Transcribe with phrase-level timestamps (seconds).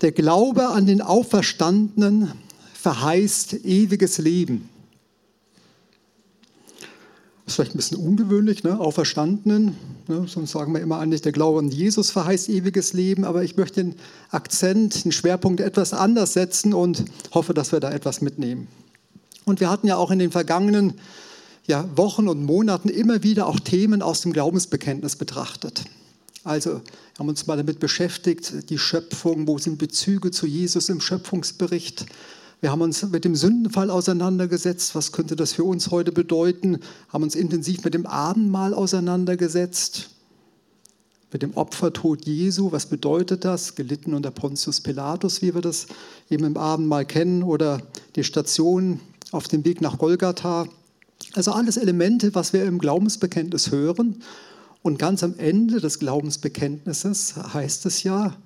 [0.00, 2.32] Der Glaube an den Auferstandenen
[2.72, 4.68] verheißt ewiges Leben.
[7.44, 8.78] Das ist vielleicht ein bisschen ungewöhnlich, ne?
[8.80, 9.76] Auferstandenen.
[10.08, 10.24] Ne?
[10.26, 13.24] Sonst sagen wir immer eigentlich, der Glaube an Jesus verheißt ewiges Leben.
[13.24, 13.96] Aber ich möchte den
[14.30, 17.04] Akzent, den Schwerpunkt etwas anders setzen und
[17.34, 18.68] hoffe, dass wir da etwas mitnehmen.
[19.44, 20.94] Und wir hatten ja auch in den vergangenen
[21.66, 25.84] ja, Wochen und Monaten immer wieder auch Themen aus dem Glaubensbekenntnis betrachtet.
[26.42, 31.00] Also wir haben uns mal damit beschäftigt, die Schöpfung, wo sind Bezüge zu Jesus im
[31.00, 32.06] Schöpfungsbericht.
[32.62, 37.24] Wir haben uns mit dem Sündenfall auseinandergesetzt, was könnte das für uns heute bedeuten, haben
[37.24, 40.10] uns intensiv mit dem Abendmahl auseinandergesetzt,
[41.32, 45.86] mit dem Opfertod Jesu, was bedeutet das, gelitten unter Pontius Pilatus, wie wir das
[46.28, 47.82] eben im Abendmahl kennen, oder
[48.16, 50.66] die Station auf dem Weg nach Golgatha.
[51.34, 54.22] Also alles Elemente, was wir im Glaubensbekenntnis hören
[54.82, 58.36] und ganz am Ende des Glaubensbekenntnisses heißt es ja,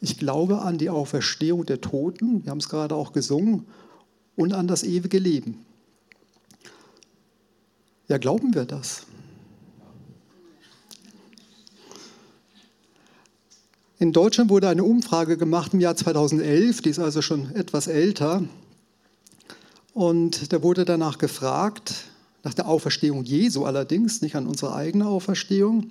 [0.00, 3.66] ich glaube an die Auferstehung der Toten, wir haben es gerade auch gesungen,
[4.36, 5.64] und an das ewige Leben.
[8.08, 9.06] Ja, glauben wir das?
[13.98, 18.42] In Deutschland wurde eine Umfrage gemacht im Jahr 2011, die ist also schon etwas älter.
[19.94, 22.04] Und da wurde danach gefragt,
[22.44, 25.90] nach der Auferstehung Jesu allerdings, nicht an unsere eigene Auferstehung.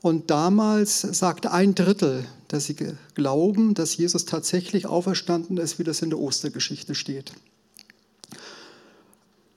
[0.00, 2.76] Und damals sagte ein Drittel, dass sie
[3.14, 7.32] glauben, dass Jesus tatsächlich auferstanden ist, wie das in der Ostergeschichte steht.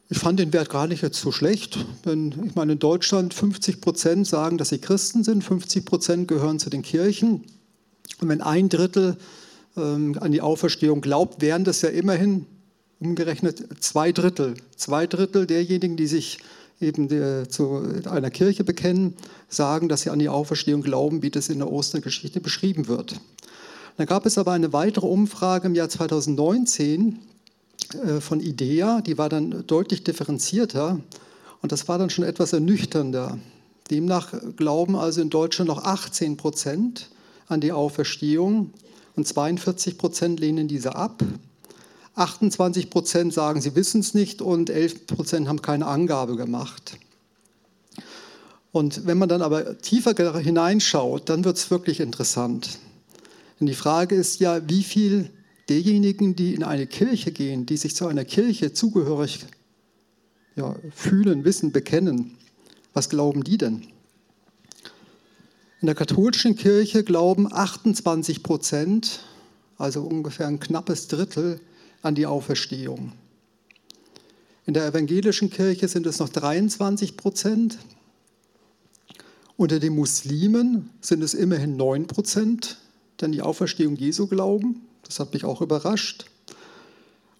[0.10, 3.80] Ich fand den Wert gar nicht jetzt so schlecht, denn ich meine, in Deutschland 50
[3.80, 7.46] Prozent sagen, dass sie Christen sind, 50 Prozent gehören zu den Kirchen.
[8.20, 9.16] Und wenn ein Drittel
[9.78, 12.46] ähm, an die Auferstehung glaubt, wären das ja immerhin
[13.02, 14.54] umgerechnet zwei Drittel.
[14.78, 16.38] Zwei Drittel derjenigen, die sich
[16.80, 19.16] eben der, zu einer Kirche bekennen,
[19.50, 23.20] sagen, dass sie an die Auferstehung glauben, wie das in der Ostergeschichte beschrieben wird.
[23.98, 27.20] Dann gab es aber eine weitere Umfrage im Jahr 2019
[27.94, 31.00] äh, von IDEA, die war dann deutlich differenzierter
[31.62, 33.38] und das war dann schon etwas ernüchternder.
[33.90, 37.10] Demnach glauben also in Deutschland noch 18 Prozent
[37.48, 38.72] an die Auferstehung
[39.16, 41.22] und 42 Prozent lehnen diese ab.
[42.22, 46.98] 28 Prozent sagen, sie wissen es nicht und 11 Prozent haben keine Angabe gemacht.
[48.72, 52.80] Und wenn man dann aber tiefer hineinschaut, dann wird es wirklich interessant.
[53.60, 55.30] Denn die Frage ist ja, wie viel
[55.68, 59.46] derjenigen, die in eine Kirche gehen, die sich zu einer Kirche zugehörig
[60.56, 62.38] ja, fühlen, wissen, bekennen,
[62.94, 63.88] was glauben die denn?
[65.82, 69.22] In der katholischen Kirche glauben 28 Prozent,
[69.78, 71.60] also ungefähr ein knappes Drittel,
[72.02, 73.14] an die Auferstehung.
[74.66, 77.78] In der evangelischen Kirche sind es noch 23 Prozent.
[79.58, 82.78] Unter den Muslimen sind es immerhin 9 Prozent,
[83.20, 84.82] die an die Auferstehung Jesu glauben.
[85.04, 86.26] Das hat mich auch überrascht.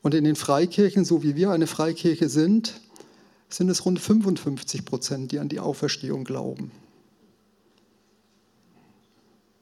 [0.02, 2.82] Und in den Freikirchen, so wie wir eine Freikirche sind,
[3.50, 6.72] sind es rund 55 Prozent, die an die Auferstehung glauben.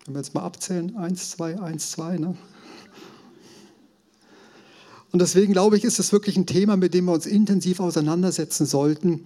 [0.05, 2.37] Wenn wir jetzt mal abzählen, 1, 2, 1, 2, ne?
[5.11, 8.65] Und deswegen glaube ich, ist es wirklich ein Thema, mit dem wir uns intensiv auseinandersetzen
[8.65, 9.25] sollten.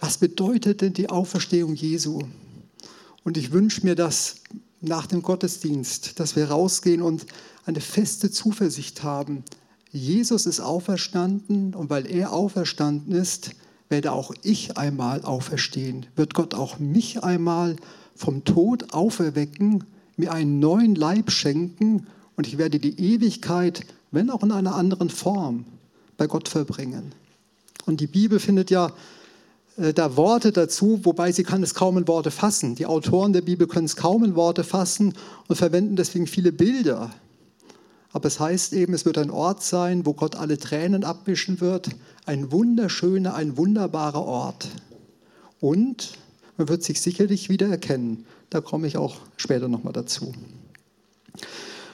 [0.00, 2.22] Was bedeutet denn die Auferstehung Jesu?
[3.22, 4.36] Und ich wünsche mir das
[4.80, 7.26] nach dem Gottesdienst, dass wir rausgehen und
[7.66, 9.44] eine feste Zuversicht haben.
[9.92, 13.50] Jesus ist auferstanden und weil er auferstanden ist,
[13.88, 16.06] werde auch ich einmal auferstehen.
[16.16, 17.76] Wird Gott auch mich einmal
[18.14, 19.84] vom Tod auferwecken,
[20.16, 25.10] mir einen neuen Leib schenken und ich werde die Ewigkeit wenn auch in einer anderen
[25.10, 25.64] Form,
[26.16, 27.12] bei Gott verbringen.
[27.86, 28.92] Und die Bibel findet ja
[29.76, 32.74] äh, da Worte dazu, wobei sie kann es kaum in Worte fassen.
[32.74, 35.14] Die Autoren der Bibel können es kaum in Worte fassen
[35.48, 37.10] und verwenden deswegen viele Bilder.
[38.12, 41.90] Aber es heißt eben, es wird ein Ort sein, wo Gott alle Tränen abwischen wird.
[42.26, 44.68] Ein wunderschöner, ein wunderbarer Ort.
[45.60, 46.18] Und
[46.56, 48.26] man wird sich sicherlich wieder erkennen.
[48.50, 50.32] Da komme ich auch später nochmal dazu.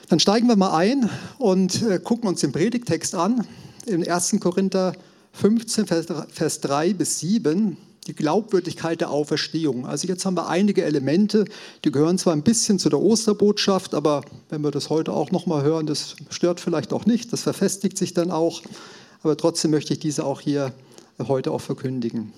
[0.09, 3.45] Dann steigen wir mal ein und äh, gucken uns den Predigtext an.
[3.86, 4.36] In 1.
[4.41, 4.92] Korinther
[5.33, 7.77] 15, Vers 3 bis 7,
[8.07, 9.84] die Glaubwürdigkeit der Auferstehung.
[9.84, 11.45] Also jetzt haben wir einige Elemente,
[11.84, 15.65] die gehören zwar ein bisschen zu der Osterbotschaft, aber wenn wir das heute auch nochmal
[15.65, 18.63] hören, das stört vielleicht auch nicht, das verfestigt sich dann auch,
[19.22, 20.72] aber trotzdem möchte ich diese auch hier
[21.19, 22.33] heute auch verkündigen.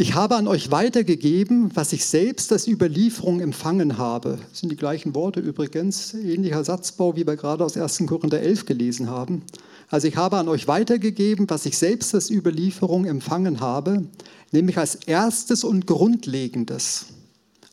[0.00, 4.38] Ich habe an euch weitergegeben, was ich selbst als Überlieferung empfangen habe.
[4.48, 8.04] Das sind die gleichen Worte übrigens, ähnlicher Satzbau, wie wir gerade aus 1.
[8.06, 9.42] Korinther 11 gelesen haben.
[9.88, 14.04] Also ich habe an euch weitergegeben, was ich selbst als Überlieferung empfangen habe,
[14.52, 17.06] nämlich als erstes und grundlegendes.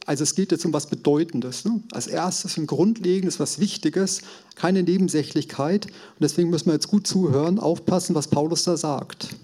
[0.08, 1.64] Also es geht jetzt um was Bedeutendes.
[1.64, 1.84] Ne?
[1.92, 4.24] Als erstes ein Grundlegendes, was Wichtiges,
[4.56, 5.86] keine Nebensächlichkeit.
[5.86, 9.36] Und deswegen müssen wir jetzt gut zuhören, aufpassen, was Paulus da sagt.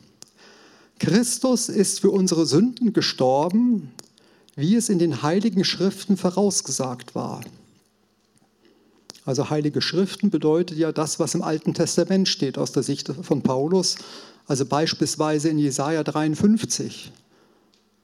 [1.02, 3.92] Christus ist für unsere Sünden gestorben,
[4.56, 7.42] wie es in den heiligen Schriften vorausgesagt war.
[9.26, 13.42] Also heilige Schriften bedeutet ja das, was im Alten Testament steht aus der Sicht von
[13.42, 13.96] Paulus.
[14.46, 17.12] Also beispielsweise in Jesaja 53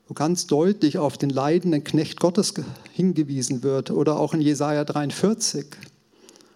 [0.08, 2.54] wo ganz deutlich auf den leidenden Knecht Gottes
[2.94, 5.66] hingewiesen wird, oder auch in Jesaja 43,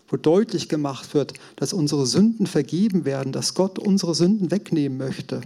[0.08, 5.42] wo deutlich gemacht wird, dass unsere Sünden vergeben werden, dass Gott unsere Sünden wegnehmen möchte,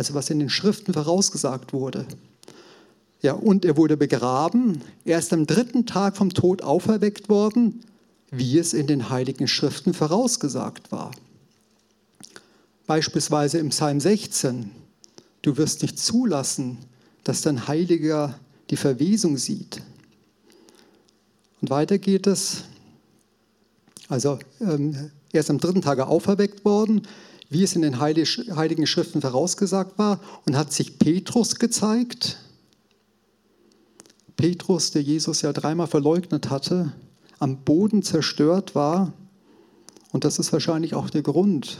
[0.00, 2.06] also was in den Schriften vorausgesagt wurde.
[3.20, 7.82] Ja, und er wurde begraben, erst am dritten Tag vom Tod auferweckt worden,
[8.30, 11.10] wie es in den heiligen Schriften vorausgesagt war.
[12.86, 14.70] Beispielsweise im Psalm 16,
[15.42, 16.78] du wirst nicht zulassen,
[17.22, 19.82] dass dein Heiliger die Verwesung sieht.
[21.60, 22.64] Und weiter geht es,
[24.08, 27.02] also ähm, er ist am dritten Tage auferweckt worden,
[27.50, 32.38] wie es in den Heiligen Schriften vorausgesagt war, und hat sich Petrus gezeigt.
[34.36, 36.92] Petrus, der Jesus ja dreimal verleugnet hatte,
[37.40, 39.12] am Boden zerstört war.
[40.12, 41.78] Und das ist wahrscheinlich auch der Grund,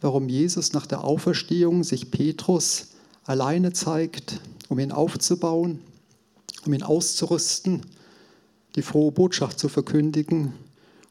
[0.00, 2.88] warum Jesus nach der Auferstehung sich Petrus
[3.24, 5.80] alleine zeigt, um ihn aufzubauen,
[6.64, 7.82] um ihn auszurüsten,
[8.76, 10.54] die frohe Botschaft zu verkündigen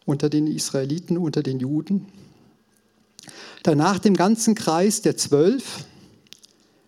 [0.06, 2.08] unter den Israeliten, unter den Juden.
[3.64, 5.86] Danach dem ganzen Kreis der Zwölf.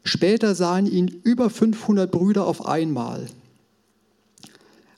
[0.03, 3.27] Später sahen ihn über 500 Brüder auf einmal.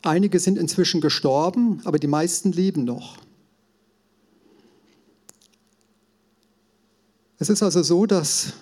[0.02, 3.18] Einige sind inzwischen gestorben, aber die meisten leben noch.
[7.40, 8.54] Es ist also so, dass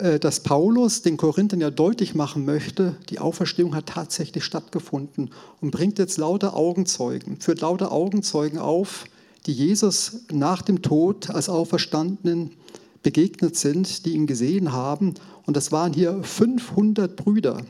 [0.00, 5.70] äh, dass Paulus den Korinthern ja deutlich machen möchte, die Auferstehung hat tatsächlich stattgefunden und
[5.70, 9.06] bringt jetzt lauter Augenzeugen, führt lauter Augenzeugen auf,
[9.46, 12.52] die Jesus nach dem Tod als Auferstandenen
[13.02, 15.14] begegnet sind, die ihn gesehen haben.
[15.46, 17.64] Und das waren hier 500 Brüder.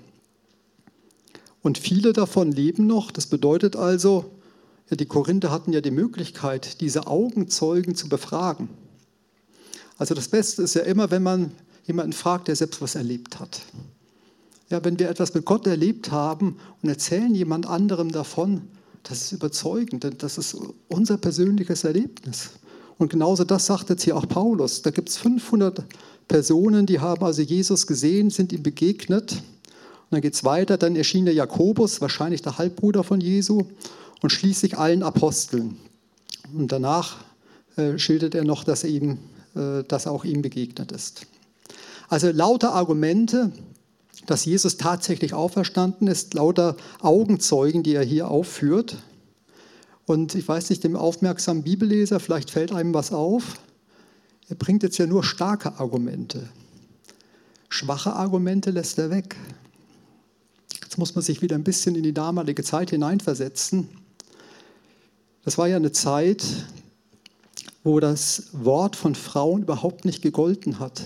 [1.63, 3.11] Und viele davon leben noch.
[3.11, 4.33] Das bedeutet also,
[4.91, 8.69] ja, die Korinther hatten ja die Möglichkeit, diese Augenzeugen zu befragen.
[9.97, 11.53] Also das Beste ist ja immer, wenn man
[11.85, 13.63] jemanden fragt, der selbst was erlebt hat.
[14.69, 18.63] Ja, wenn wir etwas mit Gott erlebt haben und erzählen jemand anderem davon,
[19.03, 20.57] das ist überzeugend, denn das ist
[20.89, 22.51] unser persönliches Erlebnis.
[22.99, 24.83] Und genauso das sagt jetzt hier auch Paulus.
[24.83, 25.85] Da gibt es 500
[26.29, 29.33] Personen, die haben also Jesus gesehen, sind ihm begegnet.
[29.33, 33.65] Und dann geht es weiter, dann erschien der Jakobus, wahrscheinlich der Halbbruder von Jesu,
[34.21, 35.77] und schließlich allen Aposteln.
[36.55, 37.17] Und danach
[37.77, 39.19] äh, schildert er noch, dass, er ihm,
[39.57, 41.27] äh, dass auch ihm begegnet ist.
[42.09, 43.51] Also lauter Argumente,
[44.27, 48.97] dass Jesus tatsächlich auferstanden ist, lauter Augenzeugen, die er hier aufführt.
[50.07, 53.61] Und ich weiß nicht, dem aufmerksamen Bibelleser, vielleicht fällt einem was auf.
[54.49, 56.49] Er bringt jetzt ja nur starke Argumente.
[57.69, 59.37] Schwache Argumente lässt er weg.
[60.83, 63.89] Jetzt muss man sich wieder ein bisschen in die damalige Zeit hineinversetzen.
[65.45, 66.45] Das war ja eine Zeit,
[67.83, 71.03] wo das Wort von Frauen überhaupt nicht gegolten hat.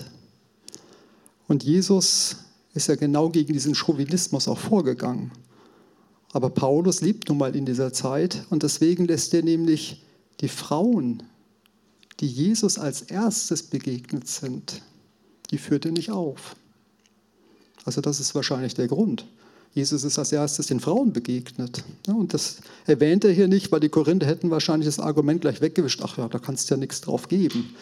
[1.47, 2.37] Und Jesus
[2.77, 5.31] ist ja genau gegen diesen Chauvinismus auch vorgegangen.
[6.31, 10.03] Aber Paulus lebt nun mal in dieser Zeit und deswegen lässt er nämlich
[10.41, 11.23] die Frauen,
[12.19, 14.81] die Jesus als erstes begegnet sind,
[15.51, 16.55] die führt er nicht auf.
[17.85, 19.25] Also das ist wahrscheinlich der Grund.
[19.73, 21.83] Jesus ist als erstes den Frauen begegnet.
[22.07, 26.01] Und das erwähnt er hier nicht, weil die Korinther hätten wahrscheinlich das Argument gleich weggewischt.
[26.03, 27.75] Ach ja, da kannst du ja nichts drauf geben.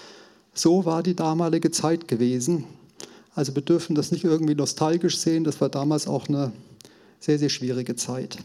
[0.53, 2.65] So war die damalige Zeit gewesen.
[3.35, 6.53] Also wir dürfen das nicht irgendwie nostalgisch sehen, das war damals auch eine
[7.19, 8.37] sehr, sehr schwierige Zeit.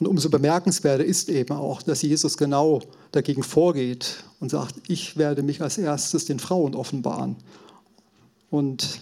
[0.00, 2.80] Und umso bemerkenswerter ist eben auch, dass Jesus genau
[3.12, 7.36] dagegen vorgeht und sagt, ich werde mich als erstes den Frauen offenbaren.
[8.50, 9.00] Und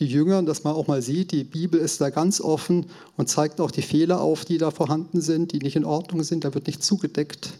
[0.00, 3.60] die Jünger, dass man auch mal sieht, die Bibel ist da ganz offen und zeigt
[3.60, 6.66] auch die Fehler auf, die da vorhanden sind, die nicht in Ordnung sind, da wird
[6.66, 7.54] nicht zugedeckt.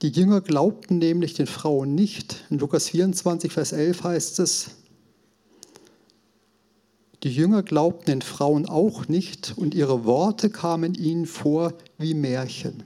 [0.00, 2.44] Die Jünger glaubten nämlich den Frauen nicht.
[2.50, 4.70] In Lukas 24, Vers 11 heißt es,
[7.24, 12.82] die Jünger glaubten den Frauen auch nicht und ihre Worte kamen ihnen vor wie Märchen.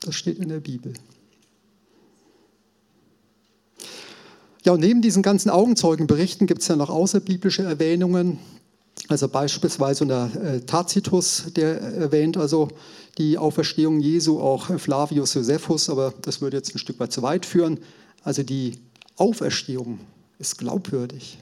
[0.00, 0.94] Das steht in der Bibel.
[4.64, 8.38] Ja, und neben diesen ganzen Augenzeugenberichten gibt es ja noch außerbiblische Erwähnungen.
[9.08, 12.68] Also beispielsweise unter äh, Tacitus, der erwähnt also
[13.18, 17.44] die Auferstehung Jesu, auch Flavius Josephus, aber das würde jetzt ein Stück weit zu weit
[17.44, 17.78] führen.
[18.22, 18.78] Also die
[19.16, 19.98] Auferstehung
[20.38, 21.36] ist glaubwürdig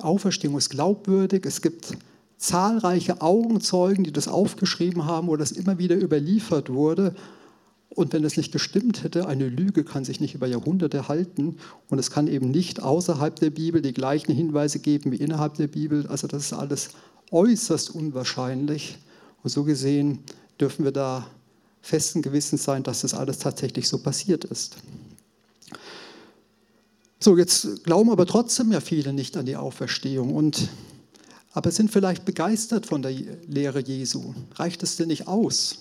[0.00, 1.44] Auferstehung ist glaubwürdig.
[1.46, 1.96] Es gibt
[2.36, 7.14] zahlreiche Augenzeugen, die das aufgeschrieben haben, wo das immer wieder überliefert wurde.
[7.90, 11.56] Und wenn es nicht gestimmt hätte, eine Lüge kann sich nicht über Jahrhunderte halten
[11.88, 15.66] und es kann eben nicht außerhalb der Bibel die gleichen Hinweise geben wie innerhalb der
[15.66, 16.06] Bibel.
[16.06, 16.90] Also das ist alles
[17.30, 18.98] äußerst unwahrscheinlich.
[19.42, 20.20] Und so gesehen
[20.60, 21.26] dürfen wir da
[21.80, 24.76] festen Gewissens sein, dass das alles tatsächlich so passiert ist.
[27.20, 30.68] So, jetzt glauben aber trotzdem ja viele nicht an die Auferstehung und
[31.52, 33.12] aber sind vielleicht begeistert von der
[33.48, 34.34] Lehre Jesu.
[34.54, 35.78] Reicht es denn nicht aus?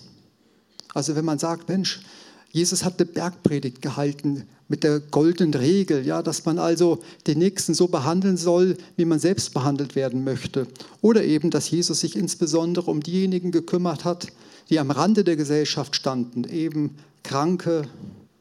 [0.96, 2.02] Also wenn man sagt, Mensch,
[2.50, 7.76] Jesus hat eine Bergpredigt gehalten mit der goldenen Regel, ja, dass man also den Nächsten
[7.76, 10.66] so behandeln soll, wie man selbst behandelt werden möchte.
[11.02, 14.28] Oder eben, dass Jesus sich insbesondere um diejenigen gekümmert hat,
[14.72, 17.84] die am Rande der Gesellschaft standen, eben Kranke,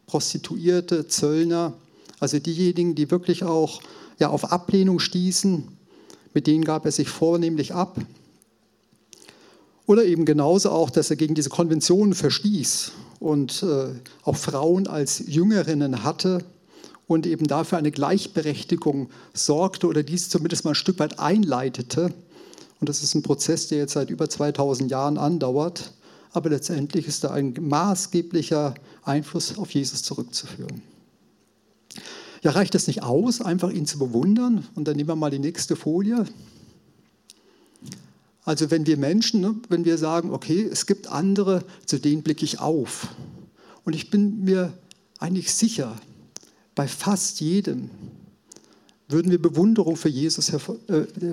[0.06, 1.74] Prostituierte, Zöllner,
[2.20, 3.80] also diejenigen, die wirklich auch
[4.18, 5.68] ja, auf Ablehnung stießen,
[6.34, 7.98] mit denen gab er sich vornehmlich ab.
[9.86, 13.88] Oder eben genauso auch, dass er gegen diese Konventionen verstieß und äh,
[14.24, 16.44] auch Frauen als Jüngerinnen hatte
[17.06, 22.12] und eben dafür eine Gleichberechtigung sorgte oder dies zumindest mal ein Stück weit einleitete.
[22.80, 25.92] Und das ist ein Prozess, der jetzt seit über 2000 Jahren andauert.
[26.32, 30.82] Aber letztendlich ist da ein maßgeblicher Einfluss auf Jesus zurückzuführen.
[32.42, 34.66] Ja, reicht es nicht aus, einfach ihn zu bewundern?
[34.74, 36.24] Und dann nehmen wir mal die nächste Folie.
[38.44, 42.44] Also wenn wir Menschen, ne, wenn wir sagen, okay, es gibt andere, zu denen blicke
[42.44, 43.08] ich auf.
[43.84, 44.72] Und ich bin mir
[45.18, 45.96] eigentlich sicher,
[46.74, 47.90] bei fast jedem
[49.08, 50.60] würden wir Bewunderung für Jesus, äh,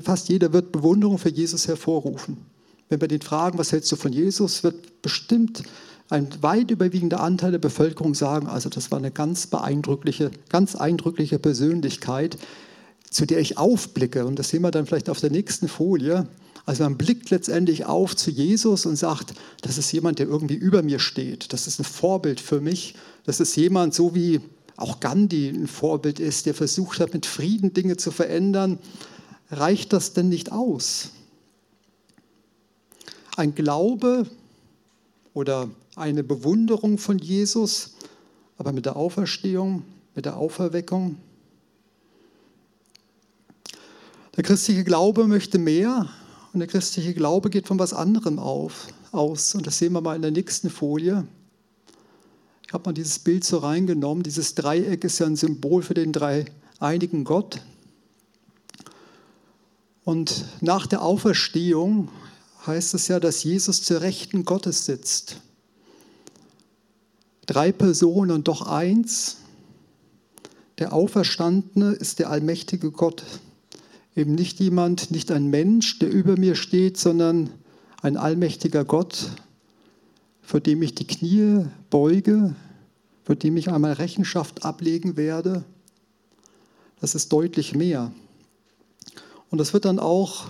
[0.01, 2.37] fast jeder wird Bewunderung für Jesus hervorrufen.
[2.89, 5.63] Wenn wir den fragen, was hältst du von Jesus, wird bestimmt
[6.09, 11.39] ein weit überwiegender Anteil der Bevölkerung sagen, also das war eine ganz beeindruckliche, ganz eindrückliche
[11.39, 12.37] Persönlichkeit,
[13.09, 14.25] zu der ich aufblicke.
[14.25, 16.27] Und das sehen wir dann vielleicht auf der nächsten Folie.
[16.65, 20.81] Also man blickt letztendlich auf zu Jesus und sagt, das ist jemand, der irgendwie über
[20.81, 21.51] mir steht.
[21.51, 22.95] Das ist ein Vorbild für mich.
[23.25, 24.39] Das ist jemand, so wie
[24.77, 28.79] auch Gandhi ein Vorbild ist, der versucht hat, mit Frieden Dinge zu verändern.
[29.51, 31.09] Reicht das denn nicht aus?
[33.35, 34.25] Ein Glaube
[35.33, 37.95] oder eine Bewunderung von Jesus,
[38.57, 39.83] aber mit der Auferstehung,
[40.15, 41.17] mit der Auferweckung.
[44.35, 46.09] Der christliche Glaube möchte mehr
[46.53, 49.53] und der christliche Glaube geht von was anderem auf, aus.
[49.53, 51.27] Und das sehen wir mal in der nächsten Folie.
[52.65, 54.23] Ich habe mal dieses Bild so reingenommen.
[54.23, 57.61] Dieses Dreieck ist ja ein Symbol für den dreieinigen Gott.
[60.03, 62.09] Und nach der Auferstehung
[62.65, 65.37] heißt es ja, dass Jesus zur Rechten Gottes sitzt
[67.45, 69.37] drei Personen und doch eins.
[70.79, 73.23] Der Auferstandene ist der allmächtige Gott.
[74.15, 77.49] Eben nicht jemand, nicht ein Mensch, der über mir steht, sondern
[78.01, 79.31] ein allmächtiger Gott,
[80.41, 82.55] vor dem ich die Knie beuge,
[83.23, 85.63] vor dem ich einmal Rechenschaft ablegen werde.
[86.99, 88.11] Das ist deutlich mehr.
[89.49, 90.49] Und das wird dann auch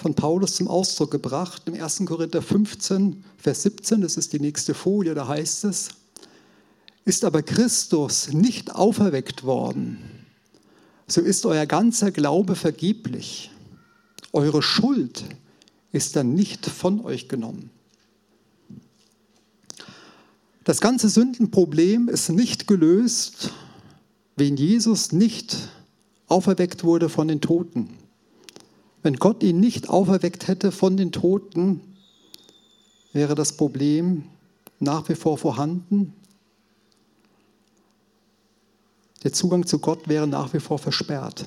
[0.00, 1.62] von Paulus zum Ausdruck gebracht.
[1.66, 2.02] Im 1.
[2.06, 5.90] Korinther 15, Vers 17, das ist die nächste Folie, da heißt es,
[7.04, 9.98] ist aber Christus nicht auferweckt worden,
[11.06, 13.50] so ist euer ganzer Glaube vergeblich.
[14.32, 15.24] Eure Schuld
[15.92, 17.70] ist dann nicht von euch genommen.
[20.64, 23.50] Das ganze Sündenproblem ist nicht gelöst,
[24.36, 25.56] wenn Jesus nicht
[26.28, 27.90] auferweckt wurde von den Toten.
[29.02, 31.80] Wenn Gott ihn nicht auferweckt hätte von den Toten,
[33.12, 34.24] wäre das Problem
[34.78, 36.14] nach wie vor vorhanden.
[39.22, 41.46] Der Zugang zu Gott wäre nach wie vor versperrt.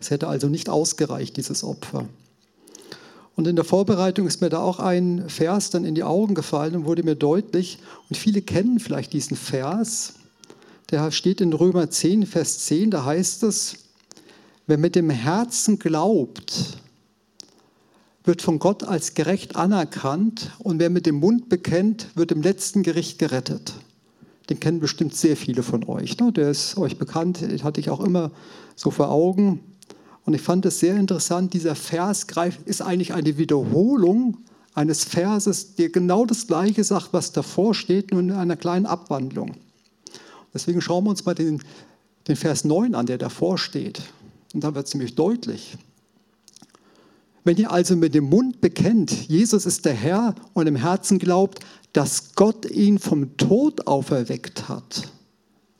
[0.00, 2.08] Es hätte also nicht ausgereicht, dieses Opfer.
[3.34, 6.76] Und in der Vorbereitung ist mir da auch ein Vers dann in die Augen gefallen
[6.76, 10.14] und wurde mir deutlich, und viele kennen vielleicht diesen Vers,
[10.90, 13.81] der steht in Römer 10, Vers 10, da heißt es,
[14.66, 16.78] Wer mit dem Herzen glaubt,
[18.24, 22.82] wird von Gott als gerecht anerkannt und wer mit dem Mund bekennt, wird im letzten
[22.82, 23.74] Gericht gerettet.
[24.48, 26.18] Den kennen bestimmt sehr viele von euch.
[26.18, 26.32] Ne?
[26.32, 28.30] Der ist euch bekannt, hatte ich auch immer
[28.76, 29.60] so vor Augen.
[30.24, 32.26] Und ich fand es sehr interessant, dieser Vers
[32.64, 34.38] ist eigentlich eine Wiederholung
[34.74, 39.56] eines Verses, der genau das Gleiche sagt, was davor steht, nur in einer kleinen Abwandlung.
[40.54, 41.60] Deswegen schauen wir uns mal den,
[42.28, 44.02] den Vers 9 an, der davor steht.
[44.52, 45.76] Und da wird es nämlich deutlich.
[47.44, 51.60] Wenn ihr also mit dem Mund bekennt, Jesus ist der Herr und im Herzen glaubt,
[51.92, 55.10] dass Gott ihn vom Tod auferweckt hat,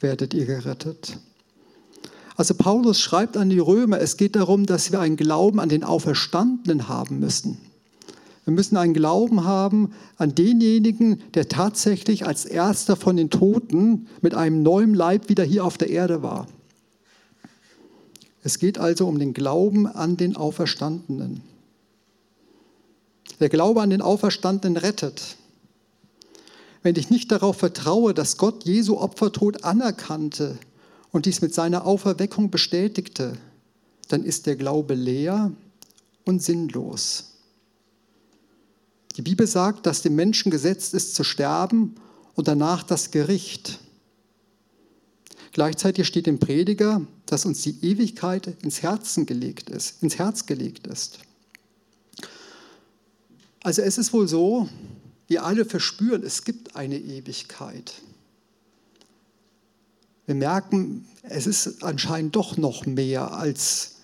[0.00, 1.18] werdet ihr gerettet.
[2.36, 5.84] Also Paulus schreibt an die Römer, es geht darum, dass wir einen Glauben an den
[5.84, 7.58] Auferstandenen haben müssen.
[8.44, 14.34] Wir müssen einen Glauben haben an denjenigen, der tatsächlich als erster von den Toten mit
[14.34, 16.48] einem neuen Leib wieder hier auf der Erde war.
[18.42, 21.42] Es geht also um den Glauben an den Auferstandenen.
[23.40, 25.36] Der Glaube an den Auferstandenen rettet.
[26.82, 30.58] Wenn ich nicht darauf vertraue, dass Gott Jesu Opfertod anerkannte
[31.12, 33.36] und dies mit seiner Auferweckung bestätigte,
[34.08, 35.52] dann ist der Glaube leer
[36.24, 37.32] und sinnlos.
[39.16, 41.94] Die Bibel sagt, dass dem Menschen gesetzt ist zu sterben
[42.34, 43.78] und danach das Gericht.
[45.52, 50.86] Gleichzeitig steht im Prediger, dass uns die Ewigkeit ins Herzen gelegt ist, ins Herz gelegt
[50.86, 51.18] ist.
[53.62, 54.68] Also es ist wohl so,
[55.28, 57.92] wir alle verspüren, es gibt eine Ewigkeit.
[60.26, 63.96] Wir merken, es ist anscheinend doch noch mehr, als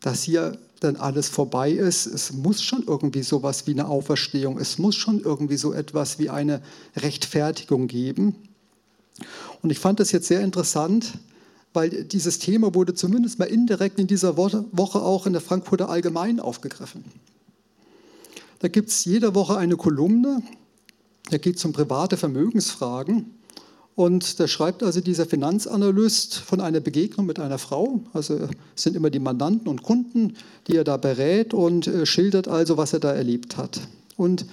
[0.00, 2.06] dass hier dann alles vorbei ist.
[2.06, 6.18] Es muss schon irgendwie so etwas wie eine Auferstehung, es muss schon irgendwie so etwas
[6.18, 6.62] wie eine
[6.96, 8.47] Rechtfertigung geben.
[9.62, 11.18] Und ich fand das jetzt sehr interessant,
[11.72, 16.40] weil dieses Thema wurde zumindest mal indirekt in dieser Woche auch in der Frankfurter Allgemeinen
[16.40, 17.04] aufgegriffen.
[18.60, 20.42] Da gibt es jede Woche eine Kolumne,
[21.30, 23.34] da geht es um private Vermögensfragen.
[23.94, 28.00] Und da schreibt also dieser Finanzanalyst von einer Begegnung mit einer Frau.
[28.12, 30.34] Also es sind immer die Mandanten und Kunden,
[30.68, 33.80] die er da berät und äh, schildert also, was er da erlebt hat.
[34.16, 34.46] Und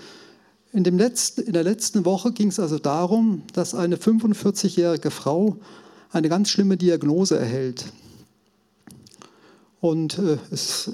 [0.76, 5.56] in, dem letzten, in der letzten Woche ging es also darum, dass eine 45-jährige Frau
[6.12, 7.86] eine ganz schlimme Diagnose erhält.
[9.80, 10.92] Und äh, es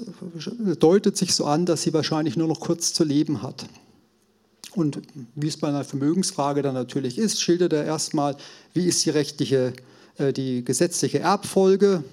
[0.78, 3.66] deutet sich so an, dass sie wahrscheinlich nur noch kurz zu leben hat.
[4.76, 5.02] Und
[5.34, 8.36] wie es bei einer Vermögensfrage dann natürlich ist, schildert er erstmal,
[8.74, 9.72] wie ist die rechtliche,
[10.16, 12.04] äh, die gesetzliche Erbfolge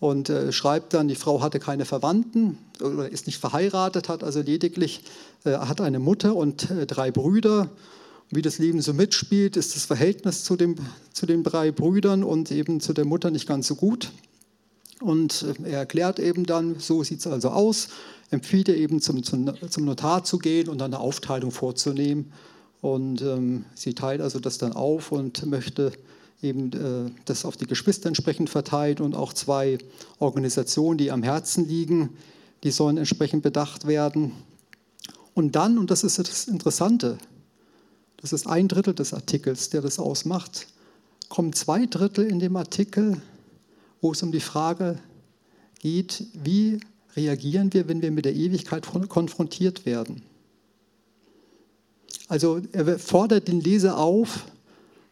[0.00, 4.40] und äh, schreibt dann, die Frau hatte keine Verwandten oder ist nicht verheiratet, hat also
[4.40, 5.02] lediglich
[5.44, 7.70] äh, hat eine Mutter und drei Brüder.
[8.32, 10.76] Wie das Leben so mitspielt, ist das Verhältnis zu, dem,
[11.12, 14.12] zu den drei Brüdern und eben zu der Mutter nicht ganz so gut.
[15.00, 17.88] Und er erklärt eben dann, so sieht es also aus
[18.30, 22.32] empfiehlt er eben zum, zum Notar zu gehen und eine Aufteilung vorzunehmen.
[22.80, 25.92] Und ähm, sie teilt also das dann auf und möchte
[26.42, 29.78] eben äh, das auf die Geschwister entsprechend verteilen und auch zwei
[30.18, 32.10] Organisationen, die am Herzen liegen,
[32.62, 34.32] die sollen entsprechend bedacht werden.
[35.34, 37.18] Und dann, und das ist das Interessante,
[38.18, 40.66] das ist ein Drittel des Artikels, der das ausmacht,
[41.28, 43.20] kommen zwei Drittel in dem Artikel,
[44.00, 44.98] wo es um die Frage
[45.78, 46.80] geht, wie
[47.16, 50.22] reagieren wir, wenn wir mit der Ewigkeit konfrontiert werden?
[52.28, 54.44] Also er fordert den Leser auf,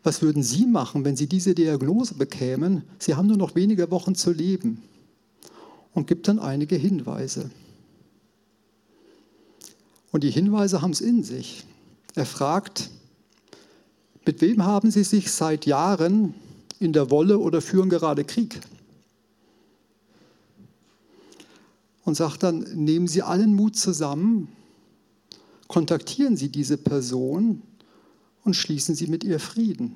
[0.08, 2.82] was würden Sie machen, wenn Sie diese Diagnose bekämen?
[2.98, 4.82] Sie haben nur noch wenige Wochen zu leben
[5.92, 7.50] und gibt dann einige Hinweise.
[10.10, 11.66] Und die Hinweise haben es in sich.
[12.14, 12.88] Er fragt,
[14.24, 16.32] mit wem haben Sie sich seit Jahren
[16.80, 18.58] in der Wolle oder führen gerade Krieg?
[22.06, 24.48] und sagt dann, nehmen Sie allen Mut zusammen,
[25.66, 27.60] kontaktieren Sie diese Person
[28.48, 29.94] und schließen Sie mit ihr Frieden.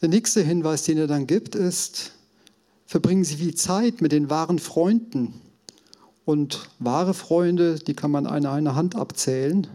[0.00, 2.12] Der nächste Hinweis, den er dann gibt, ist,
[2.86, 5.34] verbringen Sie viel Zeit mit den wahren Freunden.
[6.24, 9.66] Und wahre Freunde, die kann man an einer Hand abzählen.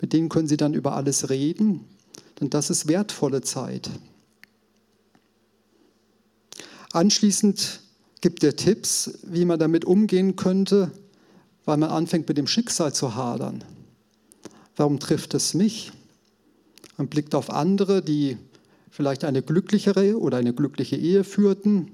[0.00, 1.80] Mit denen können Sie dann über alles reden.
[2.40, 3.90] Denn das ist wertvolle Zeit.
[6.92, 7.80] Anschließend
[8.20, 10.92] gibt dir Tipps, wie man damit umgehen könnte,
[11.64, 13.64] weil man anfängt mit dem Schicksal zu hadern.
[14.80, 15.92] Warum trifft es mich?
[16.96, 18.38] Man blickt auf andere, die
[18.90, 21.90] vielleicht eine glücklichere oder eine glückliche Ehe führten,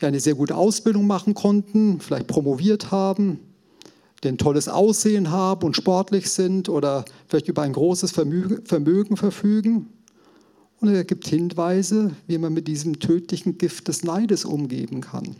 [0.00, 3.38] die eine sehr gute Ausbildung machen konnten, vielleicht promoviert haben,
[4.24, 9.86] die ein tolles Aussehen haben und sportlich sind oder vielleicht über ein großes Vermögen verfügen.
[10.80, 15.36] Und er gibt Hinweise, wie man mit diesem tödlichen Gift des Neides umgehen kann.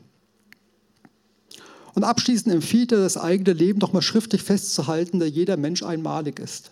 [1.95, 6.71] Und abschließend empfiehlt er, das eigene Leben nochmal schriftlich festzuhalten, da jeder Mensch einmalig ist.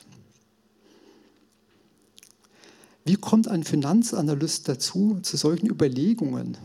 [3.04, 6.58] Wie kommt ein Finanzanalyst dazu, zu solchen Überlegungen?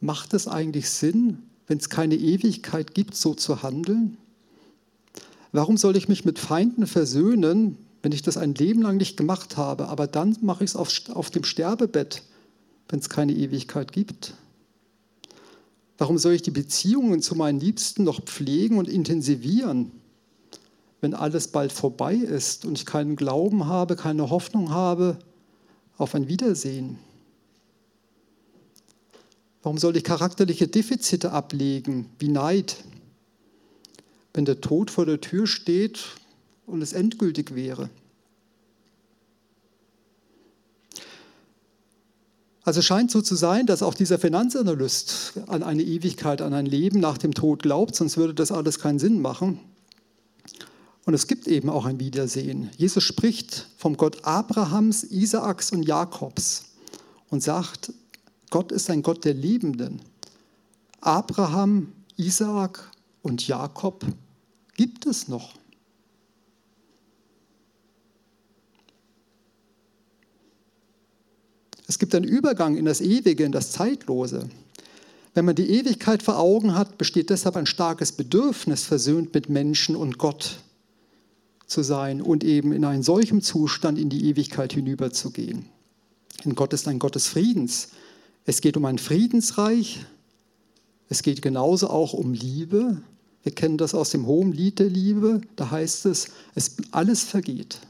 [0.00, 4.16] Macht es eigentlich Sinn, wenn es keine Ewigkeit gibt, so zu handeln?
[5.52, 9.56] Warum soll ich mich mit Feinden versöhnen, wenn ich das ein Leben lang nicht gemacht
[9.56, 12.22] habe, aber dann mache ich es auf, auf dem Sterbebett,
[12.88, 14.34] wenn es keine Ewigkeit gibt?
[16.00, 19.92] Warum soll ich die Beziehungen zu meinen Liebsten noch pflegen und intensivieren,
[21.02, 25.18] wenn alles bald vorbei ist und ich keinen Glauben habe, keine Hoffnung habe
[25.98, 26.98] auf ein Wiedersehen?
[29.62, 32.82] Warum soll ich charakterliche Defizite ablegen, wie Neid,
[34.32, 36.16] wenn der Tod vor der Tür steht
[36.64, 37.90] und es endgültig wäre?
[42.62, 47.00] Also scheint so zu sein, dass auch dieser Finanzanalyst an eine Ewigkeit, an ein Leben
[47.00, 49.60] nach dem Tod glaubt, sonst würde das alles keinen Sinn machen.
[51.06, 52.70] Und es gibt eben auch ein Wiedersehen.
[52.76, 56.66] Jesus spricht vom Gott Abrahams, Isaaks und Jakobs
[57.30, 57.92] und sagt,
[58.50, 60.02] Gott ist ein Gott der Lebenden.
[61.00, 62.90] Abraham, Isaak
[63.22, 64.04] und Jakob
[64.76, 65.54] gibt es noch.
[71.90, 74.48] Es gibt einen Übergang in das Ewige, in das Zeitlose.
[75.34, 79.96] Wenn man die Ewigkeit vor Augen hat, besteht deshalb ein starkes Bedürfnis, versöhnt mit Menschen
[79.96, 80.60] und Gott
[81.66, 85.64] zu sein und eben in einem solchen Zustand in die Ewigkeit hinüberzugehen.
[86.44, 87.88] Denn Gott ist ein Gott des Friedens.
[88.44, 90.06] Es geht um ein Friedensreich.
[91.08, 93.02] Es geht genauso auch um Liebe.
[93.42, 95.40] Wir kennen das aus dem hohen Lied der Liebe.
[95.56, 97.80] Da heißt es, es alles vergeht.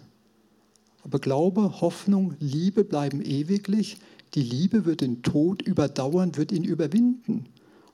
[1.10, 3.96] Aber Glaube, Hoffnung, Liebe bleiben ewiglich.
[4.34, 7.46] Die Liebe wird den Tod überdauern, wird ihn überwinden.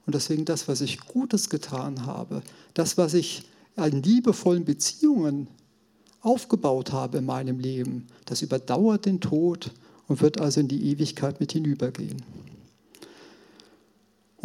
[0.05, 2.43] Und deswegen das, was ich Gutes getan habe,
[2.75, 5.49] das, was ich an liebevollen Beziehungen
[6.21, 9.71] aufgebaut habe in meinem Leben, das überdauert den Tod
[10.09, 12.21] und wird also in die Ewigkeit mit hinübergehen.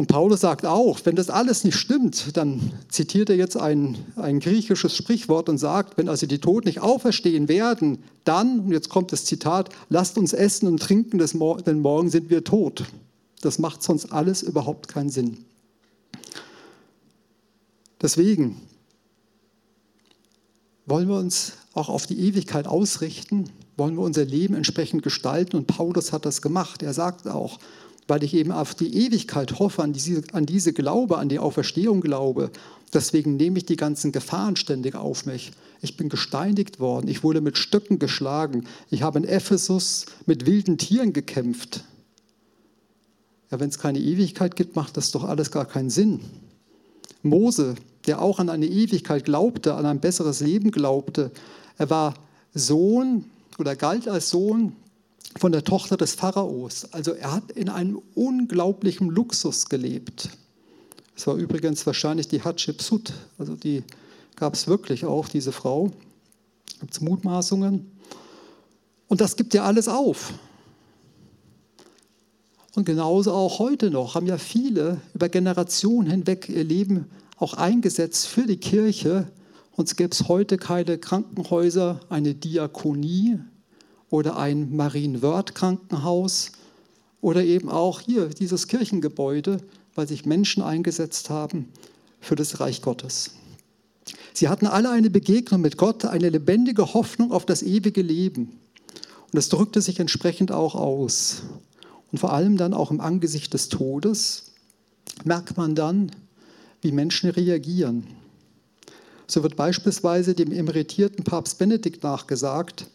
[0.02, 4.40] Und Paulus sagt auch, wenn das alles nicht stimmt, dann zitiert er jetzt ein, ein
[4.40, 9.12] griechisches Sprichwort und sagt, wenn also die Toten nicht auferstehen werden, dann, und jetzt kommt
[9.12, 12.86] das Zitat, lasst uns essen und trinken, denn morgen sind wir tot.
[13.42, 15.46] Das macht sonst alles überhaupt keinen Sinn.
[18.02, 18.60] Deswegen
[20.88, 25.68] wollen wir uns auch auf die Ewigkeit ausrichten, wollen wir unser Leben entsprechend gestalten und
[25.68, 26.82] Paulus hat das gemacht.
[26.82, 27.60] Er sagt auch,
[28.12, 32.02] weil ich eben auf die Ewigkeit hoffe, an diese, an diese Glaube, an die Auferstehung
[32.02, 32.52] glaube.
[32.94, 35.54] Deswegen nehme ich die ganzen Gefahren ständig auf mich.
[35.82, 40.78] Ich bin gesteinigt worden, ich wurde mit Stöcken geschlagen, ich habe in Ephesus mit wilden
[40.78, 41.86] Tieren gekämpft.
[43.50, 46.20] Ja, wenn es keine Ewigkeit gibt, macht das doch alles gar keinen Sinn.
[47.24, 47.76] Mose,
[48.08, 51.32] der auch an eine Ewigkeit glaubte, an ein besseres Leben glaubte,
[51.78, 52.16] er war
[52.54, 53.24] Sohn
[53.58, 54.76] oder galt als Sohn
[55.38, 56.86] von der Tochter des Pharaos.
[56.92, 60.30] Also er hat in einem unglaublichen Luxus gelebt.
[61.16, 63.84] Es war übrigens wahrscheinlich die Hatschepsut, also die
[64.36, 65.92] gab es wirklich auch, diese Frau.
[66.80, 67.92] Gibt es Mutmaßungen.
[69.08, 70.34] Und das gibt ja alles auf.
[72.74, 77.06] Und genauso auch heute noch haben ja viele über Generationen hinweg ihr Leben
[77.38, 79.28] auch eingesetzt für die Kirche.
[79.74, 83.40] Uns gäbe es heute keine Krankenhäuser, eine Diakonie,
[84.12, 86.52] oder ein Marienwörth-Krankenhaus
[87.22, 89.58] oder eben auch hier dieses Kirchengebäude,
[89.96, 91.70] weil sich Menschen eingesetzt haben
[92.20, 93.32] für das Reich Gottes.
[94.34, 98.44] Sie hatten alle eine Begegnung mit Gott, eine lebendige Hoffnung auf das ewige Leben.
[98.44, 101.44] Und das drückte sich entsprechend auch aus.
[102.12, 104.52] Und vor allem dann auch im Angesicht des Todes
[105.24, 106.12] merkt man dann,
[106.82, 108.08] wie Menschen reagieren.
[109.28, 112.88] So wird beispielsweise dem emeritierten Papst Benedikt nachgesagt,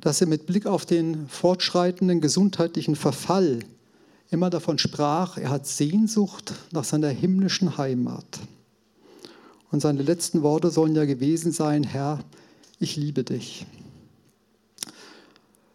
[0.00, 3.60] dass er mit Blick auf den fortschreitenden gesundheitlichen Verfall
[4.30, 8.40] immer davon sprach, er hat Sehnsucht nach seiner himmlischen Heimat.
[9.70, 12.20] Und seine letzten Worte sollen ja gewesen sein, Herr,
[12.78, 13.66] ich liebe dich.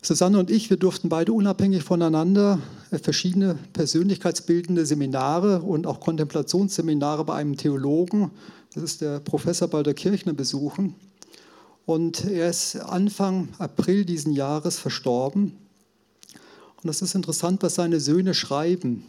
[0.02, 2.60] Susanne und ich, wir durften beide unabhängig voneinander
[3.02, 8.32] verschiedene persönlichkeitsbildende Seminare und auch Kontemplationsseminare bei einem Theologen,
[8.74, 10.96] das ist der Professor Balder Kirchner, besuchen.
[11.86, 15.58] Und er ist Anfang April diesen Jahres verstorben.
[16.78, 19.06] Und das ist interessant, was seine Söhne schreiben.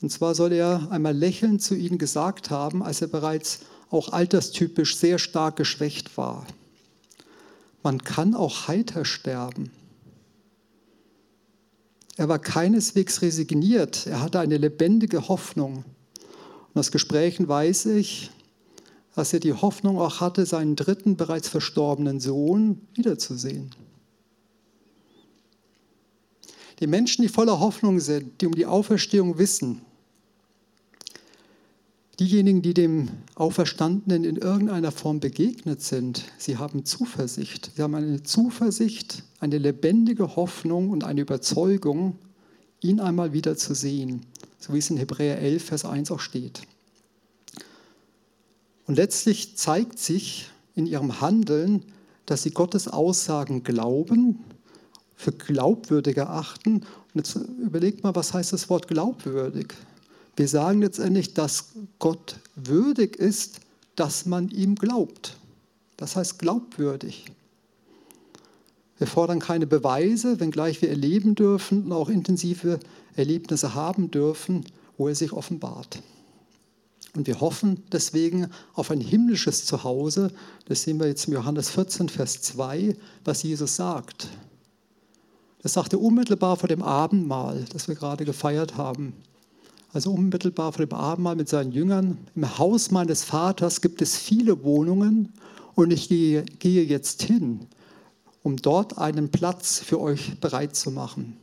[0.00, 3.60] Und zwar soll er einmal lächelnd zu ihnen gesagt haben, als er bereits
[3.90, 6.46] auch alterstypisch sehr stark geschwächt war.
[7.82, 9.70] Man kann auch heiter sterben.
[12.16, 15.84] Er war keineswegs resigniert, er hatte eine lebendige Hoffnung.
[16.72, 18.30] Und aus Gesprächen weiß ich,
[19.14, 23.70] dass er die Hoffnung auch hatte, seinen dritten bereits verstorbenen Sohn wiederzusehen.
[26.80, 29.82] Die Menschen, die voller Hoffnung sind, die um die Auferstehung wissen,
[32.18, 37.72] diejenigen, die dem Auferstandenen in irgendeiner Form begegnet sind, sie haben Zuversicht.
[37.76, 42.16] Sie haben eine Zuversicht, eine lebendige Hoffnung und eine Überzeugung,
[42.80, 44.26] ihn einmal wieder zu sehen,
[44.58, 46.62] so wie es in Hebräer 11, Vers 1 auch steht.
[48.86, 51.84] Und letztlich zeigt sich in ihrem Handeln,
[52.26, 54.44] dass sie Gottes Aussagen glauben,
[55.14, 56.76] für glaubwürdig erachten.
[56.76, 59.74] Und jetzt überlegt mal, was heißt das Wort glaubwürdig?
[60.36, 63.60] Wir sagen letztendlich, dass Gott würdig ist,
[63.94, 65.36] dass man ihm glaubt.
[65.96, 67.26] Das heißt glaubwürdig.
[68.98, 72.80] Wir fordern keine Beweise, wenngleich wir erleben dürfen und auch intensive
[73.16, 74.64] Erlebnisse haben dürfen,
[74.96, 76.00] wo er sich offenbart.
[77.14, 80.32] Und wir hoffen deswegen auf ein himmlisches Zuhause.
[80.66, 84.28] Das sehen wir jetzt im Johannes 14, Vers 2, was Jesus sagt.
[85.62, 89.14] Das sagt er unmittelbar vor dem Abendmahl, das wir gerade gefeiert haben.
[89.92, 92.18] Also unmittelbar vor dem Abendmahl mit seinen Jüngern.
[92.34, 95.32] Im Haus meines Vaters gibt es viele Wohnungen
[95.76, 97.60] und ich gehe, gehe jetzt hin,
[98.42, 101.36] um dort einen Platz für euch bereit zu machen.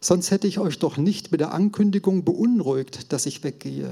[0.00, 3.90] Sonst hätte ich euch doch nicht mit der Ankündigung beunruhigt, dass ich weggehe.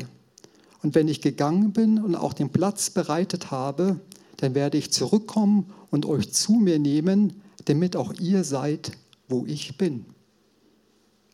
[0.82, 4.00] Und wenn ich gegangen bin und auch den Platz bereitet habe,
[4.38, 8.92] dann werde ich zurückkommen und euch zu mir nehmen, damit auch ihr seid,
[9.28, 10.06] wo ich bin.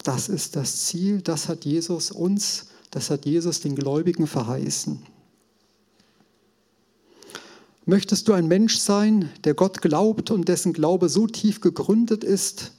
[0.02, 5.00] Das ist das Ziel, das hat Jesus uns, das hat Jesus den Gläubigen verheißen.
[7.84, 12.72] Möchtest du ein Mensch sein, der Gott glaubt und dessen Glaube so tief gegründet ist,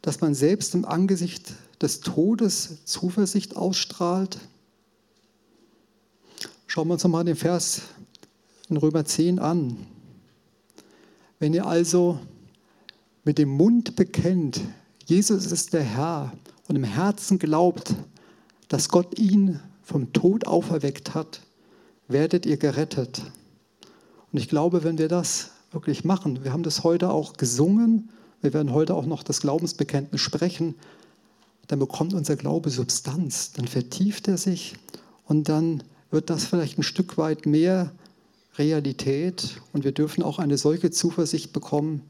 [0.00, 4.38] dass man selbst im Angesicht des Todes Zuversicht ausstrahlt?
[6.70, 7.80] Schauen wir uns nochmal den Vers
[8.68, 9.78] in Römer 10 an.
[11.38, 12.18] Wenn ihr also
[13.24, 14.60] mit dem Mund bekennt,
[15.06, 16.30] Jesus ist der Herr
[16.68, 17.94] und im Herzen glaubt,
[18.68, 21.40] dass Gott ihn vom Tod auferweckt hat,
[22.06, 23.22] werdet ihr gerettet.
[24.30, 28.10] Und ich glaube, wenn wir das wirklich machen, wir haben das heute auch gesungen,
[28.42, 30.74] wir werden heute auch noch das Glaubensbekenntnis sprechen,
[31.66, 34.74] dann bekommt unser Glaube Substanz, dann vertieft er sich
[35.24, 37.92] und dann wird das vielleicht ein Stück weit mehr
[38.56, 42.02] Realität und wir dürfen auch eine solche Zuversicht bekommen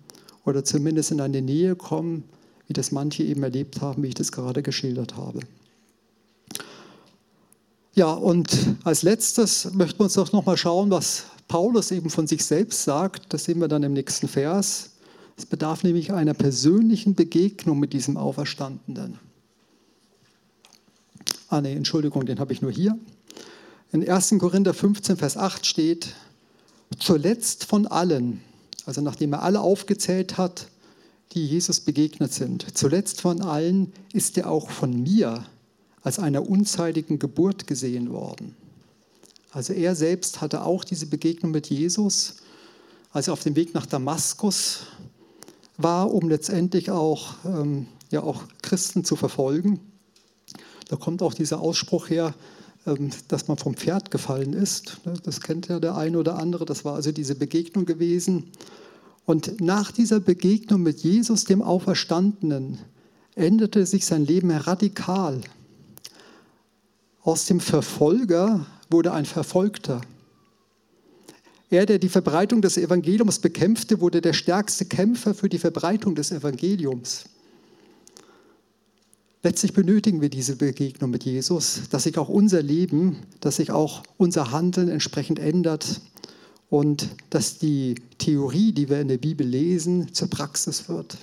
[0.45, 2.25] oder zumindest in eine Nähe kommen,
[2.67, 5.41] wie das manche eben erlebt haben, wie ich das gerade geschildert habe.
[7.95, 12.45] Ja, und als letztes möchten wir uns doch nochmal schauen, was Paulus eben von sich
[12.45, 13.33] selbst sagt.
[13.33, 14.91] Das sehen wir dann im nächsten Vers.
[15.37, 19.19] Es bedarf nämlich einer persönlichen Begegnung mit diesem Auferstandenen.
[21.49, 22.97] Ah, nee, Entschuldigung, den habe ich nur hier.
[23.91, 24.35] In 1.
[24.39, 26.15] Korinther 15, Vers 8 steht,
[26.99, 28.43] zuletzt von allen,
[28.85, 30.67] also nachdem er alle aufgezählt hat,
[31.33, 35.47] die Jesus begegnet sind, zuletzt von allen ist er auch von mir
[36.03, 38.55] als einer unzeitigen Geburt gesehen worden.
[39.53, 42.37] Also er selbst hatte auch diese Begegnung mit Jesus,
[43.11, 44.81] als er auf dem Weg nach Damaskus
[45.79, 49.81] war, um letztendlich auch, ähm, ja, auch Christen zu verfolgen.
[50.89, 52.35] Da kommt auch dieser Ausspruch her,
[53.29, 55.01] dass man vom Pferd gefallen ist.
[55.05, 56.65] Ne, das kennt ja der eine oder andere.
[56.65, 58.45] Das war also diese Begegnung gewesen.
[59.25, 62.79] Und nach dieser Begegnung mit Jesus, dem Auferstandenen,
[63.35, 65.41] änderte sich sein Leben radikal.
[67.23, 70.01] Aus dem Verfolger wurde ein Verfolgter.
[71.71, 76.33] Er, der die Verbreitung des Evangeliums bekämpfte, wurde der stärkste Kämpfer für die Verbreitung des
[76.33, 77.25] Evangeliums.
[79.43, 84.03] Letztlich benötigen wir diese Begegnung mit Jesus, dass sich auch unser Leben, dass sich auch
[84.17, 86.01] unser Handeln entsprechend ändert
[86.71, 91.19] und dass die Theorie, die wir in der Bibel lesen, zur Praxis wird.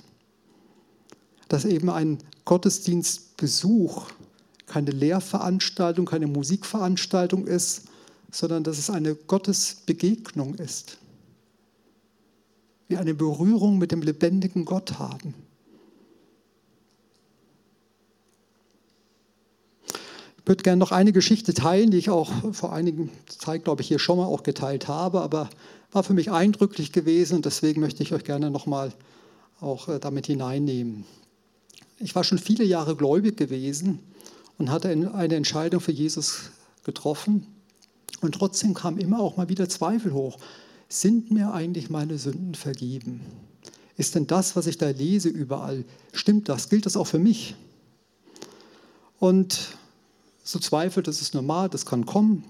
[1.48, 4.08] Dass eben ein Gottesdienstbesuch
[4.66, 7.82] keine Lehrveranstaltung, keine Musikveranstaltung ist,
[8.30, 10.98] sondern dass es eine Gottesbegegnung ist.
[12.88, 15.34] Wir eine Berührung mit dem lebendigen Gott haben.
[20.46, 23.98] Würde gerne noch eine Geschichte teilen, die ich auch vor einigen Zeit, glaube ich, hier
[23.98, 25.50] schon mal auch geteilt habe, aber
[25.92, 28.92] war für mich eindrücklich gewesen und deswegen möchte ich euch gerne noch mal
[29.60, 31.04] auch äh, damit hineinnehmen.
[31.98, 33.98] Ich war schon viele Jahre gläubig gewesen
[34.58, 36.50] und hatte eine Entscheidung für Jesus
[36.84, 37.46] getroffen
[38.20, 40.38] und trotzdem kamen immer auch mal wieder Zweifel hoch.
[40.88, 43.20] Sind mir eigentlich meine Sünden vergeben?
[43.96, 46.68] Ist denn das, was ich da lese überall, stimmt das?
[46.68, 47.56] Gilt das auch für mich?
[49.18, 49.76] Und
[50.46, 52.44] so zweifelt, das ist normal, das kann kommen.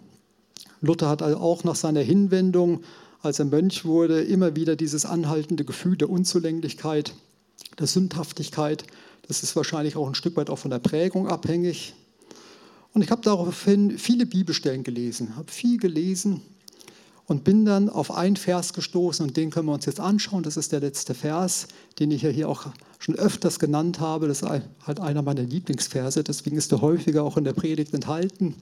[0.83, 2.83] Luther hat also auch nach seiner Hinwendung,
[3.23, 7.15] als er Mönch wurde, immer wieder dieses anhaltende Gefühl der Unzulänglichkeit,
[7.79, 8.85] der Sündhaftigkeit.
[9.27, 11.95] Das ist wahrscheinlich auch ein Stück weit auch von der Prägung abhängig.
[12.93, 16.43] Und ich habe daraufhin viele Bibelstellen gelesen, habe viel gelesen
[17.27, 20.43] und bin dann auf einen Vers gestoßen und den können wir uns jetzt anschauen.
[20.43, 22.67] Das ist der letzte Vers, den ich ja hier auch
[22.99, 24.29] schon öfters genannt habe.
[24.29, 28.55] Das ist halt einer meiner Lieblingsverse, deswegen ist er häufiger auch in der Predigt enthalten.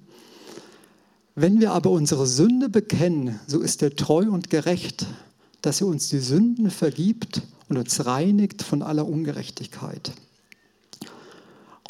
[1.35, 5.07] Wenn wir aber unsere Sünde bekennen, so ist er treu und gerecht,
[5.63, 10.13] dass er uns die Sünden vergibt und uns reinigt von aller Ungerechtigkeit.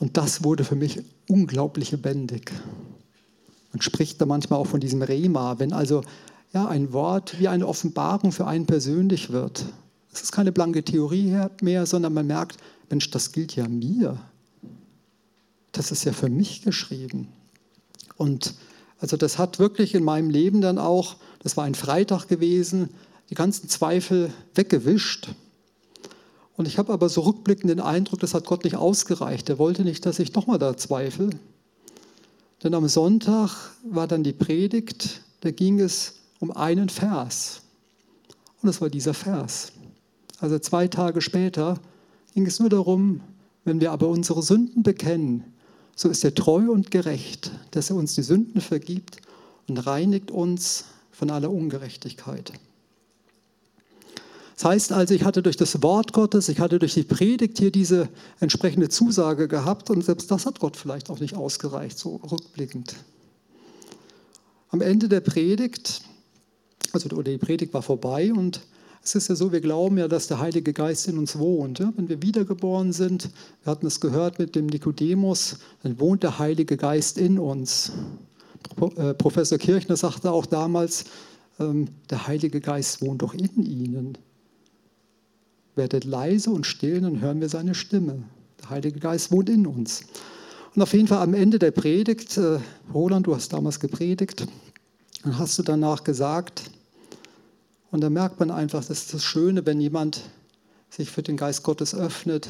[0.01, 2.53] Und das wurde für mich unglaublich lebendig.
[3.73, 6.03] Man spricht da manchmal auch von diesem Rema, wenn also
[6.53, 9.67] ja, ein Wort wie eine Offenbarung für einen persönlich wird.
[10.15, 12.57] Es ist keine blanke Theorie mehr, sondern man merkt,
[12.89, 14.19] Mensch, das gilt ja mir.
[15.73, 17.29] Das ist ja für mich geschrieben.
[18.17, 18.55] Und
[19.01, 22.91] also das hat wirklich in meinem Leben dann auch, das war ein Freitag gewesen,
[23.29, 25.31] die ganzen Zweifel weggewischt.
[26.57, 29.49] Und ich habe aber so rückblickend den Eindruck, das hat Gott nicht ausgereicht.
[29.49, 31.31] Er wollte nicht, dass ich nochmal da zweifle.
[32.63, 33.51] Denn am Sonntag
[33.83, 37.63] war dann die Predigt, da ging es um einen Vers.
[38.63, 39.73] Und das war dieser Vers.
[40.45, 41.81] Also zwei Tage später
[42.35, 43.23] ging es nur darum,
[43.65, 45.43] wenn wir aber unsere Sünden bekennen,
[45.97, 49.23] so ist er treu und gerecht, dass er uns die Sünden vergibt
[49.69, 52.53] und reinigt uns von aller Ungerechtigkeit.
[54.57, 57.71] Das heißt also, ich hatte durch das Wort Gottes, ich hatte durch die Predigt hier
[57.71, 62.97] diese entsprechende Zusage gehabt und selbst das hat Gott vielleicht auch nicht ausgereicht, so rückblickend.
[64.69, 66.03] Am Ende der Predigt,
[66.93, 68.61] also die Predigt war vorbei und
[69.05, 71.79] es ist ja so, wir glauben ja, dass der Heilige Geist in uns wohnt.
[71.79, 73.29] Wenn wir wiedergeboren sind,
[73.63, 77.93] wir hatten es gehört mit dem Nikodemus, dann wohnt der Heilige Geist in uns.
[78.97, 81.05] Äh, Professor Kirchner sagte auch damals,
[81.61, 84.17] ähm, der Heilige Geist wohnt doch in ihnen.
[85.77, 88.23] Werdet leise und still, dann hören wir seine Stimme.
[88.63, 90.05] Der Heilige Geist wohnt in uns.
[90.75, 92.59] Und auf jeden Fall am Ende der Predigt, äh,
[92.95, 94.47] Roland, du hast damals gepredigt,
[95.25, 96.71] dann hast du danach gesagt,
[97.95, 100.23] und da merkt man einfach, das ist das Schöne, wenn jemand
[100.91, 102.49] sich für den Geist Gottes öffnet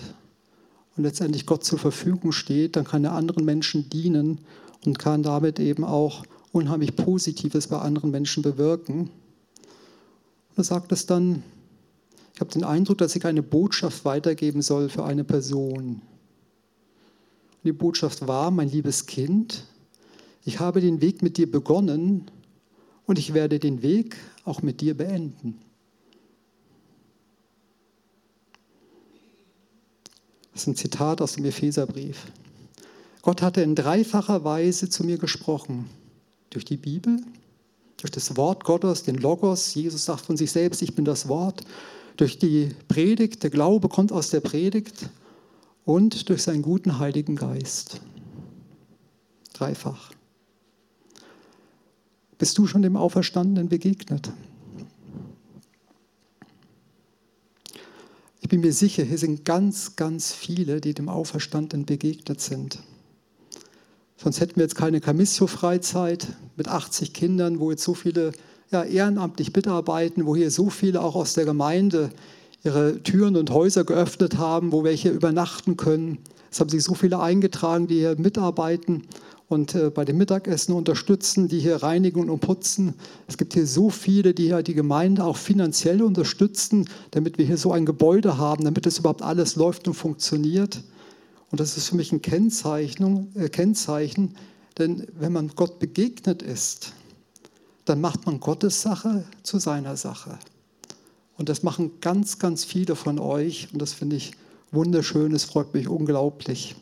[0.96, 4.38] und letztendlich Gott zur Verfügung steht, dann kann er anderen Menschen dienen
[4.86, 9.00] und kann damit eben auch unheimlich Positives bei anderen Menschen bewirken.
[9.00, 11.42] Und er sagt es dann,
[12.32, 15.84] ich habe den Eindruck, dass ich eine Botschaft weitergeben soll für eine Person.
[15.84, 16.00] Und
[17.64, 19.66] die Botschaft war, mein liebes Kind,
[20.46, 22.30] ich habe den Weg mit dir begonnen
[23.04, 25.60] und ich werde den Weg auch mit dir beenden.
[30.52, 32.26] Das ist ein Zitat aus dem Epheserbrief.
[33.22, 35.90] Gott hatte in dreifacher Weise zu mir gesprochen.
[36.50, 37.20] Durch die Bibel,
[37.96, 39.74] durch das Wort Gottes, den Logos.
[39.74, 41.62] Jesus sagt von sich selbst, ich bin das Wort.
[42.16, 45.08] Durch die Predigt, der Glaube kommt aus der Predigt.
[45.84, 48.00] Und durch seinen guten Heiligen Geist.
[49.54, 50.13] Dreifach.
[52.38, 54.32] Bist du schon dem Auferstandenen begegnet?
[58.40, 62.78] Ich bin mir sicher, hier sind ganz, ganz viele, die dem Auferstandenen begegnet sind.
[64.16, 68.32] Sonst hätten wir jetzt keine Camissio-Freizeit mit 80 Kindern, wo jetzt so viele
[68.70, 72.10] ja, ehrenamtlich mitarbeiten, wo hier so viele auch aus der Gemeinde
[72.64, 76.18] ihre Türen und Häuser geöffnet haben, wo welche übernachten können.
[76.50, 79.02] Es haben sich so viele eingetragen, die hier mitarbeiten
[79.48, 82.94] und äh, bei dem Mittagessen unterstützen, die hier reinigen und putzen.
[83.26, 87.58] Es gibt hier so viele, die hier die Gemeinde auch finanziell unterstützen, damit wir hier
[87.58, 90.82] so ein Gebäude haben, damit das überhaupt alles läuft und funktioniert.
[91.50, 94.34] Und das ist für mich ein Kennzeichen, äh, Kennzeichen,
[94.78, 96.92] denn wenn man Gott begegnet ist,
[97.84, 100.38] dann macht man Gottes Sache zu seiner Sache.
[101.36, 104.32] Und das machen ganz, ganz viele von euch und das finde ich
[104.72, 106.74] wunderschön, es freut mich unglaublich.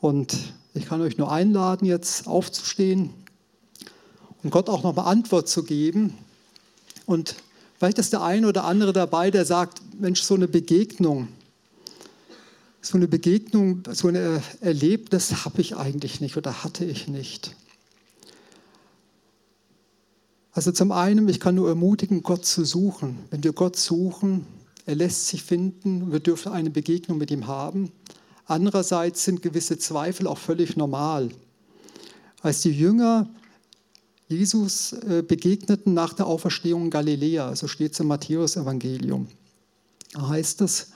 [0.00, 3.10] Und ich kann euch nur einladen, jetzt aufzustehen
[4.42, 6.16] und Gott auch nochmal Antwort zu geben.
[7.06, 7.36] Und
[7.78, 11.28] vielleicht ist der eine oder andere dabei, der sagt, Mensch, so eine Begegnung,
[12.80, 17.56] so eine Begegnung, so ein Erlebnis habe ich eigentlich nicht oder hatte ich nicht.
[20.52, 23.18] Also zum einen, ich kann nur ermutigen, Gott zu suchen.
[23.30, 24.46] Wenn wir Gott suchen,
[24.86, 27.90] er lässt sich finden, wir dürfen eine Begegnung mit ihm haben.
[28.46, 31.30] Andererseits sind gewisse Zweifel auch völlig normal.
[32.42, 33.28] Als die Jünger
[34.28, 39.28] Jesus äh, begegneten nach der Auferstehung in Galiläa, so steht es im Matthäus-Evangelium,
[40.16, 40.88] heißt es,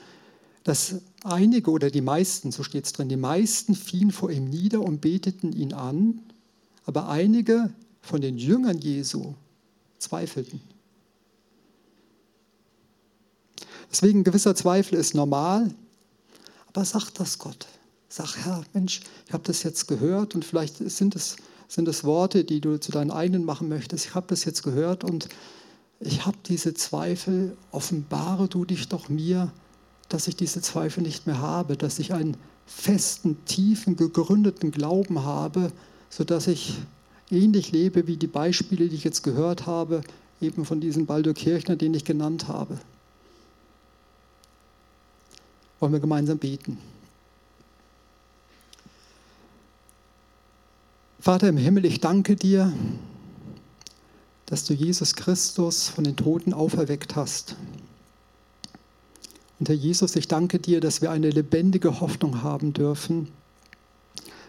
[0.64, 4.80] dass einige oder die meisten, so steht es drin, die meisten fielen vor ihm nieder
[4.80, 6.20] und beteten ihn an,
[6.86, 7.72] aber einige
[8.02, 9.34] von den Jüngern Jesu
[9.98, 10.60] zweifelten.
[13.90, 15.72] Deswegen gewisser Zweifel ist normal,
[16.72, 17.66] aber sag das Gott.
[18.08, 21.36] Sag, Herr, Mensch, ich habe das jetzt gehört und vielleicht sind es,
[21.68, 24.06] sind es Worte, die du zu deinen eigenen machen möchtest.
[24.06, 25.28] Ich habe das jetzt gehört und
[25.98, 27.56] ich habe diese Zweifel.
[27.72, 29.52] Offenbare du dich doch mir,
[30.08, 35.72] dass ich diese Zweifel nicht mehr habe, dass ich einen festen, tiefen, gegründeten Glauben habe,
[36.08, 36.74] sodass ich
[37.30, 40.02] ähnlich lebe wie die Beispiele, die ich jetzt gehört habe,
[40.40, 42.78] eben von diesem Baldur Kirchner, den ich genannt habe
[45.80, 46.78] wollen wir gemeinsam beten.
[51.18, 52.72] Vater im Himmel, ich danke dir,
[54.46, 57.56] dass du Jesus Christus von den Toten auferweckt hast.
[59.58, 63.28] Und Herr Jesus, ich danke dir, dass wir eine lebendige Hoffnung haben dürfen,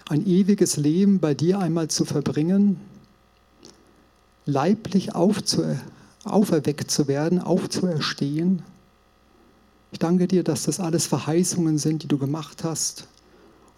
[0.10, 2.80] ein ewiges Leben bei dir einmal zu verbringen,
[4.46, 8.64] leiblich auferweckt zu werden, aufzuerstehen.
[9.92, 13.08] Ich danke dir, dass das alles Verheißungen sind, die du gemacht hast.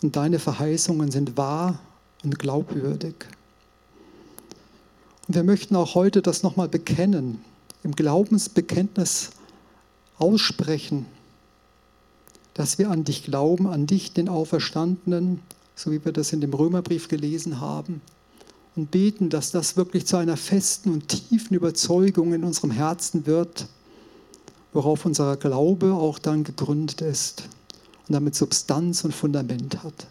[0.01, 1.79] Und deine Verheißungen sind wahr
[2.23, 3.15] und glaubwürdig.
[5.27, 7.41] Und wir möchten auch heute das nochmal bekennen,
[7.83, 9.31] im Glaubensbekenntnis
[10.17, 11.05] aussprechen,
[12.53, 15.39] dass wir an dich glauben, an dich, den Auferstandenen,
[15.75, 18.01] so wie wir das in dem Römerbrief gelesen haben,
[18.75, 23.67] und beten, dass das wirklich zu einer festen und tiefen Überzeugung in unserem Herzen wird,
[24.73, 27.43] worauf unser Glaube auch dann gegründet ist
[28.07, 30.07] und damit Substanz und Fundament hat.